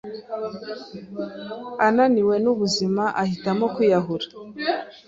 ananiwe 1.87 2.35
n'ubuzima 2.43 3.03
ahitamo 3.21 3.65
kwiyahura 3.73 4.25